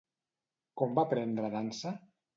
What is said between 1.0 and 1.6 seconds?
va aprendre